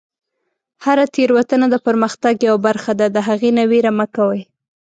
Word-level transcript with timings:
هره 0.85 1.05
تیروتنه 1.15 1.65
د 1.69 1.75
پرمختګ 1.85 2.35
یوه 2.47 2.59
برخه 2.67 2.93
ده، 2.99 3.07
د 3.15 3.17
هغې 3.27 3.49
نه 3.57 3.63
ویره 3.71 3.91
مه 3.99 4.05
کوئ. 4.15 4.41